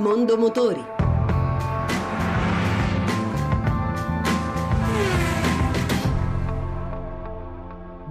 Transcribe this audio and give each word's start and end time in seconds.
Mondo 0.00 0.38
Motori. 0.38 0.99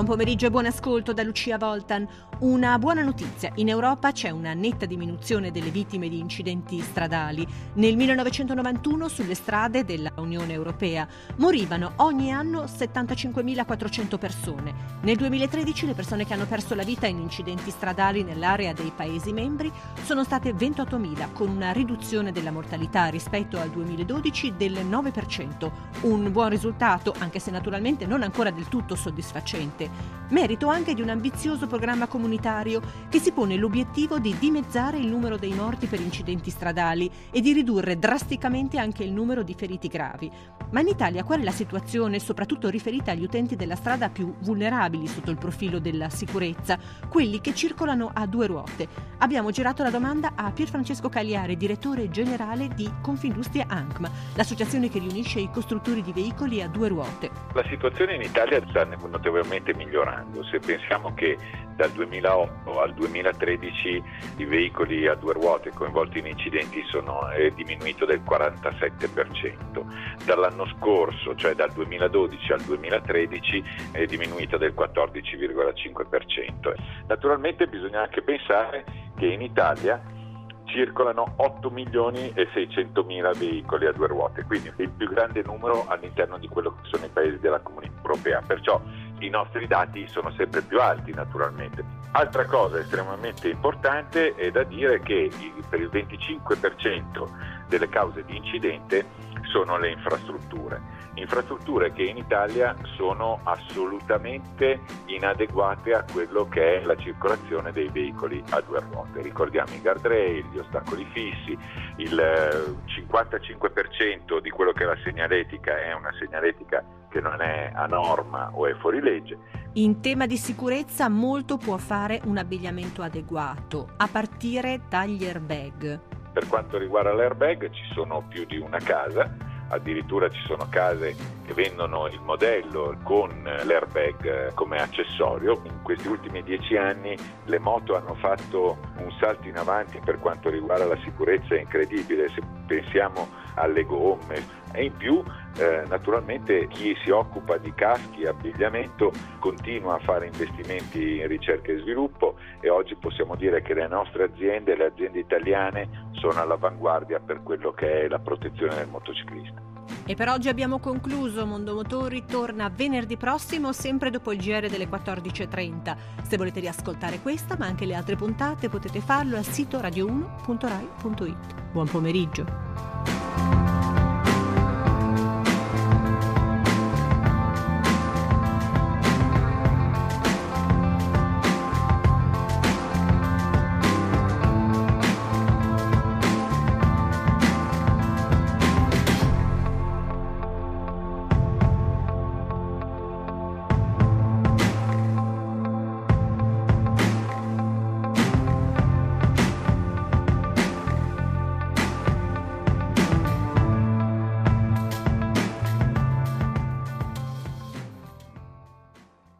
Buon 0.00 0.16
pomeriggio 0.16 0.46
e 0.46 0.50
buon 0.50 0.64
ascolto 0.64 1.12
da 1.12 1.22
Lucia 1.22 1.58
Voltan. 1.58 2.08
Una 2.38 2.78
buona 2.78 3.02
notizia. 3.02 3.52
In 3.56 3.68
Europa 3.68 4.12
c'è 4.12 4.30
una 4.30 4.54
netta 4.54 4.86
diminuzione 4.86 5.50
delle 5.50 5.68
vittime 5.68 6.08
di 6.08 6.18
incidenti 6.18 6.80
stradali. 6.80 7.46
Nel 7.74 7.96
1991 7.96 9.08
sulle 9.08 9.34
strade 9.34 9.84
della 9.84 10.10
Unione 10.16 10.54
Europea 10.54 11.06
morivano 11.36 11.92
ogni 11.96 12.32
anno 12.32 12.62
75.400 12.62 14.18
persone. 14.18 14.72
Nel 15.02 15.16
2013 15.16 15.84
le 15.84 15.92
persone 15.92 16.24
che 16.24 16.32
hanno 16.32 16.46
perso 16.46 16.74
la 16.74 16.82
vita 16.82 17.06
in 17.06 17.18
incidenti 17.18 17.70
stradali 17.70 18.22
nell'area 18.22 18.72
dei 18.72 18.92
Paesi 18.96 19.34
membri 19.34 19.70
sono 20.04 20.24
state 20.24 20.54
28.000, 20.54 21.34
con 21.34 21.50
una 21.50 21.72
riduzione 21.72 22.32
della 22.32 22.52
mortalità 22.52 23.08
rispetto 23.08 23.58
al 23.58 23.68
2012 23.68 24.54
del 24.56 24.78
9%. 24.88 25.70
Un 26.04 26.32
buon 26.32 26.48
risultato, 26.48 27.14
anche 27.18 27.38
se 27.38 27.50
naturalmente 27.50 28.06
non 28.06 28.22
ancora 28.22 28.50
del 28.50 28.66
tutto 28.66 28.94
soddisfacente 28.94 29.88
merito 30.30 30.68
anche 30.68 30.94
di 30.94 31.02
un 31.02 31.08
ambizioso 31.08 31.66
programma 31.66 32.06
comunitario 32.06 32.80
che 33.08 33.18
si 33.18 33.32
pone 33.32 33.56
l'obiettivo 33.56 34.18
di 34.18 34.36
dimezzare 34.38 34.98
il 34.98 35.06
numero 35.06 35.36
dei 35.36 35.52
morti 35.52 35.86
per 35.86 36.00
incidenti 36.00 36.50
stradali 36.50 37.10
e 37.30 37.40
di 37.40 37.52
ridurre 37.52 37.98
drasticamente 37.98 38.78
anche 38.78 39.02
il 39.02 39.12
numero 39.12 39.42
di 39.42 39.54
feriti 39.54 39.88
gravi. 39.88 40.30
Ma 40.70 40.80
in 40.80 40.88
Italia 40.88 41.24
qual 41.24 41.40
è 41.40 41.42
la 41.42 41.50
situazione, 41.50 42.20
soprattutto 42.20 42.68
riferita 42.68 43.10
agli 43.10 43.24
utenti 43.24 43.56
della 43.56 43.74
strada 43.74 44.08
più 44.08 44.34
vulnerabili 44.40 45.06
sotto 45.08 45.30
il 45.30 45.36
profilo 45.36 45.80
della 45.80 46.08
sicurezza, 46.08 46.78
quelli 47.08 47.40
che 47.40 47.54
circolano 47.54 48.10
a 48.12 48.26
due 48.26 48.46
ruote? 48.46 48.86
Abbiamo 49.18 49.50
girato 49.50 49.82
la 49.82 49.90
domanda 49.90 50.32
a 50.36 50.52
Pierfrancesco 50.52 51.08
Cagliare, 51.08 51.56
direttore 51.56 52.08
generale 52.08 52.68
di 52.68 52.88
Confindustria 53.02 53.66
ANCMA, 53.68 54.10
l'associazione 54.36 54.88
che 54.88 55.00
riunisce 55.00 55.40
i 55.40 55.50
costruttori 55.50 56.02
di 56.02 56.12
veicoli 56.12 56.62
a 56.62 56.68
due 56.68 56.88
ruote. 56.88 57.30
La 57.52 57.64
situazione 57.68 58.14
in 58.14 58.22
Italia 58.22 58.62
sta 58.68 58.84
notevolmente 58.84 59.74
migliorando. 59.84 60.44
Se 60.44 60.58
pensiamo 60.58 61.14
che 61.14 61.36
dal 61.74 61.90
2008 61.92 62.80
al 62.80 62.92
2013 62.92 64.02
i 64.36 64.44
veicoli 64.44 65.06
a 65.06 65.14
due 65.14 65.32
ruote 65.32 65.70
coinvolti 65.70 66.18
in 66.18 66.26
incidenti 66.26 66.84
sono 66.86 67.28
diminuito 67.54 68.04
del 68.04 68.20
47%. 68.20 69.84
Dall'anno 70.24 70.66
scorso, 70.76 71.34
cioè 71.34 71.54
dal 71.54 71.72
2012 71.72 72.52
al 72.52 72.60
2013, 72.60 73.64
è 73.92 74.04
diminuito 74.04 74.58
del 74.58 74.74
14,5%. 74.76 76.74
Naturalmente 77.06 77.66
bisogna 77.66 78.02
anche 78.02 78.20
pensare 78.20 78.84
che 79.16 79.26
in 79.26 79.40
Italia 79.40 80.18
circolano 80.64 81.34
8 81.36 81.70
milioni 81.70 82.30
e 82.34 82.46
600 82.52 83.02
mila 83.04 83.32
veicoli 83.32 83.86
a 83.86 83.92
due 83.92 84.06
ruote, 84.06 84.44
quindi 84.44 84.70
il 84.76 84.90
più 84.90 85.08
grande 85.08 85.42
numero 85.44 85.86
all'interno 85.88 86.38
di 86.38 86.46
quello 86.46 86.76
che 86.76 86.88
sono 86.90 87.06
i 87.06 87.10
paesi 87.12 87.38
della 87.40 87.58
comunità 87.60 87.96
europea, 87.96 88.40
perciò 88.46 88.80
i 89.20 89.28
nostri 89.28 89.66
dati 89.66 90.06
sono 90.08 90.30
sempre 90.32 90.62
più 90.62 90.80
alti 90.80 91.12
naturalmente. 91.12 91.98
Altra 92.12 92.44
cosa 92.44 92.78
estremamente 92.78 93.48
importante 93.48 94.34
è 94.34 94.50
da 94.50 94.64
dire 94.64 95.00
che 95.00 95.30
per 95.68 95.80
il 95.80 95.90
25% 95.92 97.68
delle 97.68 97.88
cause 97.88 98.24
di 98.24 98.36
incidente 98.36 99.06
sono 99.44 99.78
le 99.78 99.90
infrastrutture. 99.90 100.80
Infrastrutture 101.14 101.92
che 101.92 102.02
in 102.02 102.16
Italia 102.16 102.74
sono 102.96 103.40
assolutamente 103.44 104.80
inadeguate 105.06 105.92
a 105.92 106.04
quello 106.10 106.48
che 106.48 106.80
è 106.80 106.84
la 106.84 106.96
circolazione 106.96 107.72
dei 107.72 107.88
veicoli 107.88 108.42
a 108.50 108.60
due 108.60 108.80
ruote. 108.80 109.22
Ricordiamo 109.22 109.72
i 109.74 109.80
guardrail, 109.80 110.46
gli 110.50 110.58
ostacoli 110.58 111.06
fissi, 111.12 111.56
il 111.96 112.84
55% 112.86 114.40
di 114.40 114.50
quello 114.50 114.72
che 114.72 114.82
è 114.82 114.86
la 114.86 114.98
segnaletica 115.02 115.80
è 115.80 115.92
una 115.92 116.12
segnaletica 116.18 116.84
che 117.10 117.20
non 117.20 117.42
è 117.42 117.70
a 117.74 117.86
norma 117.86 118.50
o 118.54 118.66
è 118.66 118.74
fuori 118.76 119.00
legge. 119.02 119.36
In 119.74 120.00
tema 120.00 120.26
di 120.26 120.36
sicurezza 120.36 121.08
molto 121.08 121.56
può 121.56 121.76
fare 121.76 122.20
un 122.24 122.38
abbigliamento 122.38 123.02
adeguato, 123.02 123.90
a 123.98 124.08
partire 124.08 124.80
dagli 124.88 125.24
airbag. 125.24 126.00
Per 126.32 126.46
quanto 126.46 126.78
riguarda 126.78 127.12
l'airbag 127.12 127.70
ci 127.70 127.84
sono 127.92 128.24
più 128.28 128.46
di 128.46 128.56
una 128.56 128.78
casa, 128.78 129.36
addirittura 129.68 130.28
ci 130.28 130.40
sono 130.46 130.66
case 130.68 131.14
che 131.44 131.54
vendono 131.54 132.06
il 132.06 132.20
modello 132.20 132.96
con 133.02 133.42
l'airbag 133.42 134.54
come 134.54 134.78
accessorio. 134.78 135.60
In 135.64 135.82
questi 135.82 136.08
ultimi 136.08 136.42
dieci 136.42 136.76
anni 136.76 137.16
le 137.44 137.58
moto 137.58 137.96
hanno 137.96 138.14
fatto 138.14 138.78
un 138.98 139.10
salto 139.18 139.48
in 139.48 139.56
avanti 139.56 140.00
per 140.04 140.18
quanto 140.18 140.50
riguarda 140.50 140.84
la 140.84 140.98
sicurezza 141.02 141.56
incredibile, 141.56 142.28
se 142.28 142.42
pensiamo 142.66 143.28
alle 143.54 143.84
gomme 143.84 144.58
e 144.72 144.84
in 144.84 144.96
più 144.96 145.22
eh, 145.58 145.82
naturalmente 145.88 146.68
chi 146.68 146.96
si 147.04 147.10
occupa 147.10 147.56
di 147.56 147.72
caschi 147.74 148.22
e 148.22 148.28
abbigliamento 148.28 149.12
continua 149.38 149.96
a 149.96 149.98
fare 149.98 150.26
investimenti 150.26 151.18
in 151.18 151.26
ricerca 151.26 151.72
e 151.72 151.78
sviluppo 151.80 152.36
e 152.60 152.68
oggi 152.68 152.94
possiamo 152.94 153.34
dire 153.34 153.62
che 153.62 153.74
le 153.74 153.88
nostre 153.88 154.24
aziende, 154.24 154.76
le 154.76 154.86
aziende 154.86 155.18
italiane 155.18 156.08
sono 156.12 156.40
all'avanguardia 156.40 157.20
per 157.20 157.42
quello 157.42 157.72
che 157.72 158.02
è 158.02 158.08
la 158.08 158.18
protezione 158.18 158.76
del 158.76 158.88
motociclista. 158.88 159.70
E 160.06 160.14
per 160.14 160.28
oggi 160.28 160.48
abbiamo 160.48 160.78
concluso. 160.78 161.46
Mondo 161.46 161.74
Motori 161.74 162.24
torna 162.24 162.70
venerdì 162.74 163.16
prossimo, 163.16 163.72
sempre 163.72 164.10
dopo 164.10 164.32
il 164.32 164.38
GR 164.38 164.68
delle 164.68 164.88
14.30. 164.88 165.96
Se 166.22 166.36
volete 166.36 166.60
riascoltare 166.60 167.20
questa, 167.20 167.56
ma 167.58 167.66
anche 167.66 167.86
le 167.86 167.94
altre 167.94 168.16
puntate, 168.16 168.68
potete 168.68 169.00
farlo 169.00 169.36
al 169.36 169.44
sito 169.44 169.78
radio1.rai.it. 169.78 171.70
Buon 171.72 171.88
pomeriggio. 171.88 173.19